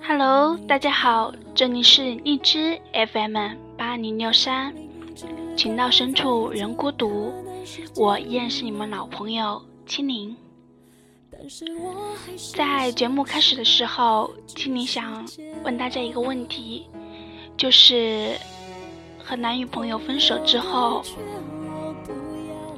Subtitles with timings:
[0.00, 3.36] Hello，大家好，这里是荔枝 FM
[3.76, 4.74] 八零六三，
[5.56, 7.32] 情到深处人孤独，
[7.96, 10.34] 我依然是你们老朋友青柠。
[12.54, 15.26] 在节目开始的时候，青柠想
[15.64, 16.86] 问大家一个问题，
[17.56, 18.36] 就是
[19.22, 21.02] 和男女朋友分手之后，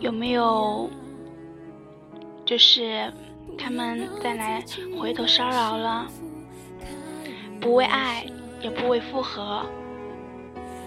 [0.01, 0.91] 有没有
[2.45, 3.13] 就是
[3.59, 4.65] 他们再来
[4.99, 6.07] 回头骚扰了，
[7.65, 8.27] 不为爱，
[8.61, 9.63] 也不为复合。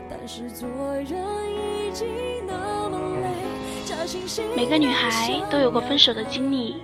[0.08, 2.08] 但是做人已经
[2.46, 3.30] 那么累，
[3.84, 6.76] 假惺惺每个女孩都有过分手的经历，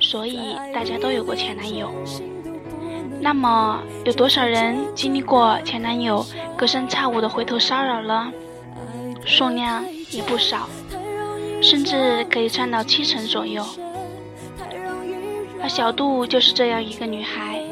[0.00, 1.92] 所以大家都有过前男友。
[3.20, 6.26] 那么，有多少人经历过前男友
[6.56, 8.32] 隔三差五的回头骚扰了？
[9.24, 10.68] 数量也不少，
[11.62, 13.64] 甚至可以占到七成左右。
[15.62, 17.62] 而小杜就是这样一个女孩。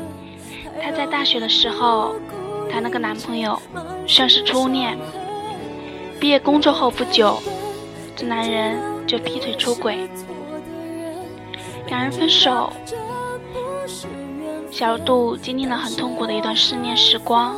[0.84, 2.14] 她在大学的时候
[2.70, 3.58] 谈了个男朋友，
[4.06, 4.98] 算是初恋。
[6.20, 7.42] 毕业工作后不久，
[8.14, 10.06] 这男人就劈腿出轨，
[11.86, 12.70] 两人分手。
[14.70, 17.56] 小杜经历了很痛苦的一段失恋时光，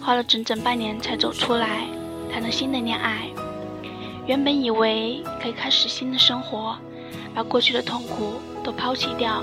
[0.00, 1.84] 花了整整半年才走出来，
[2.32, 3.28] 谈了新的恋爱。
[4.26, 6.76] 原本以为可以开始新的生活，
[7.34, 9.42] 把过去的痛苦都抛弃掉，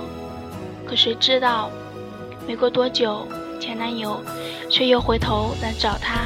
[0.85, 1.69] 可谁知道，
[2.47, 3.27] 没过多久，
[3.59, 4.21] 前男友
[4.69, 6.21] 却又回头来找她。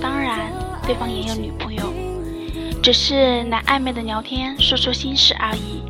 [0.00, 0.50] 当然，
[0.86, 1.92] 对方也有女朋友，
[2.82, 5.82] 只是来暧昧的聊天，说说心事而已。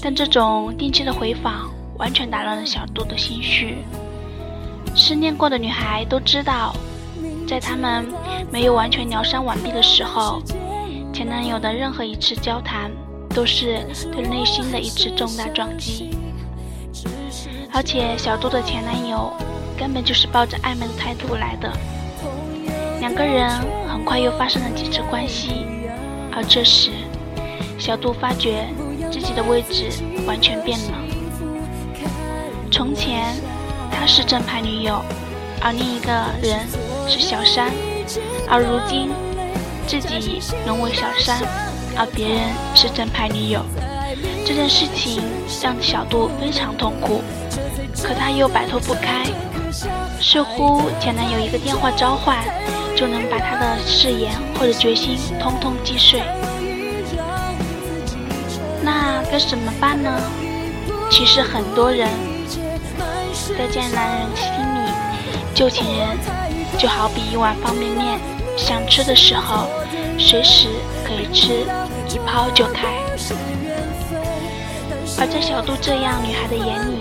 [0.00, 1.68] 但这种定期的回访，
[1.98, 3.78] 完全打乱了小杜的心绪。
[4.94, 6.74] 失恋过的女孩都知道，
[7.46, 8.06] 在他们
[8.52, 10.40] 没有完全疗伤完毕的时候，
[11.12, 12.90] 前男友的任何一次交谈，
[13.34, 16.15] 都是对内心的一次重大撞击。
[17.72, 19.32] 而且小杜的前男友
[19.76, 21.70] 根本就是抱着暧昧的态度来的，
[23.00, 23.50] 两个人
[23.86, 25.66] 很快又发生了几次关系，
[26.32, 26.90] 而这时，
[27.78, 28.66] 小杜发觉
[29.12, 29.90] 自己的位置
[30.26, 30.92] 完全变了。
[32.72, 33.34] 从前，
[33.90, 35.02] 她是正牌女友，
[35.60, 36.12] 而另一个
[36.42, 36.66] 人
[37.06, 37.70] 是小三，
[38.48, 39.10] 而如今，
[39.86, 41.38] 自己沦为小三，
[41.96, 42.40] 而别人
[42.74, 43.60] 是正牌女友。
[44.44, 45.22] 这件事情
[45.62, 47.22] 让小杜非常痛苦，
[48.02, 49.24] 可她又摆脱不开。
[50.20, 52.38] 似乎前男友一个电话召唤，
[52.96, 56.22] 就能把她的誓言或者决心通通击碎。
[58.82, 60.10] 那该怎么办呢？
[61.10, 62.08] 其实很多人
[63.56, 64.90] 在见男人心里，
[65.54, 66.16] 旧情人
[66.78, 68.18] 就好比一碗方便面，
[68.56, 69.68] 想吃的时候
[70.18, 70.68] 随时
[71.04, 71.66] 可以吃，
[72.08, 72.88] 一抛就开。
[75.18, 76.98] 而在小杜这样女孩的眼里，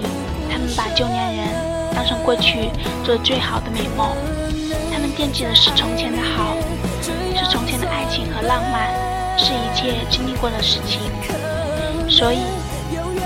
[0.75, 1.47] 把旧恋人
[1.93, 2.69] 当成过去
[3.03, 4.15] 做的最好的美梦，
[4.91, 6.55] 他们惦记的是从前的好，
[7.35, 8.89] 是从前的爱情和浪漫，
[9.37, 10.99] 是一切经历过的事情。
[12.09, 12.39] 所以，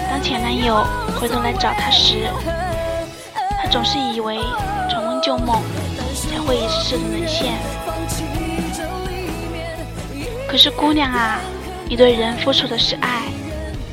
[0.10, 0.86] 当前男友
[1.20, 2.28] 回头来找她时，
[3.62, 4.40] 她总是以为
[4.90, 5.62] 重温旧梦
[6.30, 7.54] 才会一次次的沦陷。
[10.48, 11.40] 可是姑娘啊，
[11.88, 13.24] 你对人付出的是爱，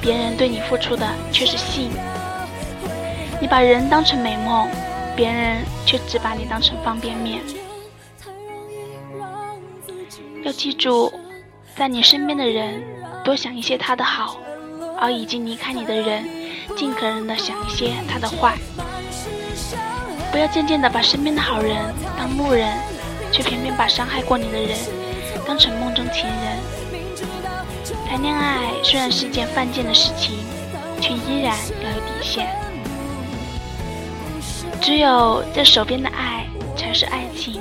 [0.00, 1.90] 别人对你付出的却是性。
[3.40, 4.68] 你把人当成美梦，
[5.14, 7.40] 别人却只把你当成方便面。
[10.42, 11.12] 要记住，
[11.76, 12.82] 在你身边的人
[13.22, 14.38] 多想一些他的好，
[14.98, 16.24] 而已经离开你的人，
[16.76, 18.54] 尽可能的想一些他的坏。
[20.32, 21.76] 不要渐渐的把身边的好人
[22.16, 22.76] 当路人，
[23.32, 24.78] 却偏偏把伤害过你的人
[25.46, 27.96] 当成梦中情人。
[28.08, 30.38] 谈恋爱虽然是件犯贱的事情，
[31.00, 32.65] 却依然要有底线。
[34.86, 36.46] 只有在手边的爱
[36.76, 37.60] 才是爱情，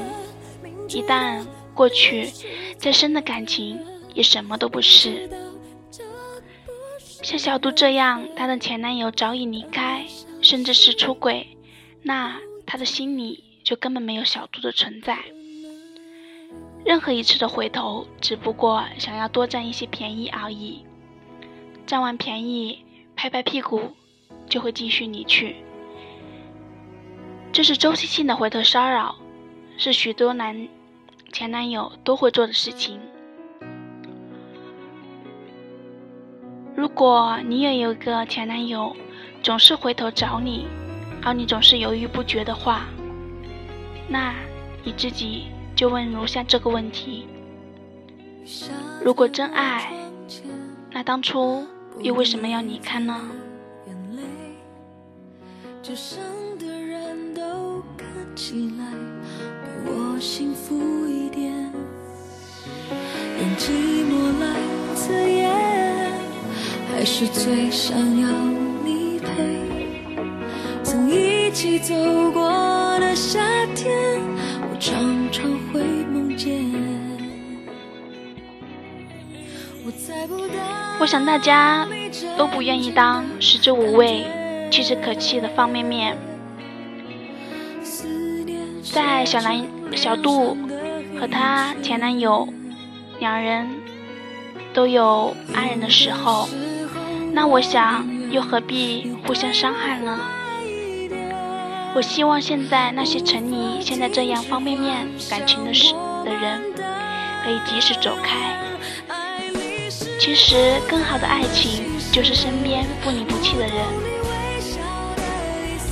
[0.87, 1.43] 一旦
[1.73, 2.29] 过去，
[2.77, 3.83] 再深的感情
[4.13, 5.27] 也什么都不是。
[7.23, 10.05] 像小杜这样，她的前男友早已离开，
[10.39, 11.47] 甚至是出轨，
[12.03, 15.17] 那她的心里就根本没有小杜的存在。
[16.85, 20.85] 任何一次的回头，只不过想要多占一些便宜而已。
[21.87, 22.85] 占完便宜，
[23.15, 23.81] 拍拍屁股，
[24.47, 25.55] 就会继续离去。
[27.55, 29.15] 这是周期性的回头骚扰，
[29.77, 30.67] 是许多男
[31.31, 32.99] 前男友都会做的事情。
[36.75, 38.93] 如果你也有一个前男友，
[39.41, 40.67] 总是回头找你，
[41.23, 42.87] 而你总是犹豫不决的话，
[44.09, 44.33] 那
[44.83, 45.45] 你自己
[45.77, 47.25] 就问如下这个问题：
[49.01, 49.93] 如果真爱，
[50.91, 51.65] 那当初
[52.01, 53.17] 又为什么要离开呢？
[58.47, 58.85] 起来，
[59.63, 61.51] 比我幸福一点
[63.39, 63.71] 用寂
[64.05, 64.45] 寞来
[64.93, 65.49] 刺眼，
[66.91, 68.29] 还是最想要
[68.83, 69.33] 你陪。
[70.83, 71.95] 曾一起走
[72.29, 72.43] 过
[72.99, 73.39] 的夏
[73.73, 74.21] 天，
[74.61, 74.93] 我常
[75.31, 75.81] 常会
[76.13, 76.53] 梦见。
[79.83, 80.53] 我猜不到，
[80.99, 81.87] 我想大家
[82.37, 84.23] 都不愿意当食之无味、
[84.69, 86.15] 弃之可弃的方便面。
[88.95, 89.61] 在小男
[89.93, 90.57] 小杜
[91.19, 92.47] 和她前男友。
[93.19, 93.67] 两人
[94.73, 96.47] 都有爱人的时候，
[97.33, 100.17] 那我想又何必互相伤害呢？
[101.93, 105.93] 我希望现在那些沉溺现在这样方便面感情的事
[106.23, 106.61] 的人，
[107.43, 108.37] 可以及时走开。
[110.19, 111.83] 其实更好的爱情
[112.13, 113.75] 就是身边不离不弃的人。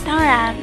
[0.05, 0.53] 当然，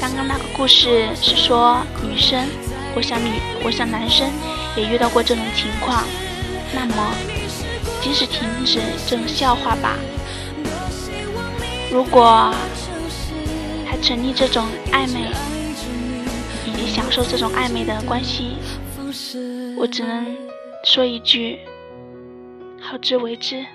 [0.00, 2.48] 刚刚那个故事是说女生，
[2.96, 3.32] 我想女，
[3.62, 4.30] 我想男生。
[4.76, 6.04] 也遇到过这种情况，
[6.72, 7.12] 那么
[8.00, 9.96] 即使停止这种笑话吧。
[11.90, 12.54] 如果
[13.84, 15.32] 还成立这种暧昧，
[16.64, 18.56] 以及享受这种暧昧的关系，
[19.76, 20.24] 我只能
[20.84, 21.58] 说一句：
[22.80, 23.66] 好自为之。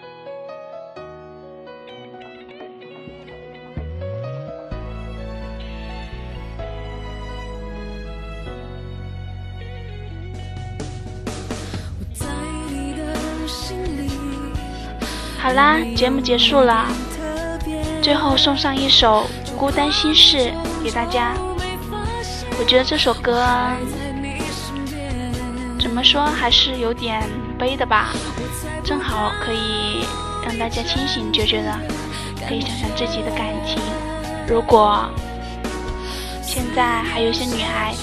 [15.45, 16.87] 好啦，节目结束了，
[18.01, 20.37] 最后送上一首《孤单心事》
[20.83, 21.35] 给大家。
[22.57, 23.45] 我觉得这首歌
[25.79, 27.21] 怎么说还是有点
[27.59, 28.07] 悲的吧，
[28.83, 30.03] 正好可以
[30.43, 31.71] 让大家清醒，就觉得
[32.47, 33.77] 可以想想自己的感情。
[34.47, 35.07] 如果
[36.41, 37.93] 现在还有一些女孩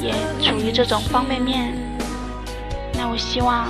[0.00, 0.12] 也
[0.42, 1.78] 处于这种方便面，
[2.94, 3.68] 那我希望。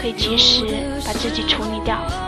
[0.00, 0.64] 可以及时
[1.04, 2.27] 把自己处理掉。